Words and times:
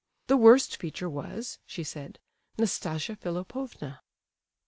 The 0.25 0.35
worst 0.35 0.77
feature 0.77 1.07
was, 1.11 1.59
she 1.67 1.83
said, 1.83 2.17
Nastasia 2.57 3.15
Philipovna. 3.15 4.01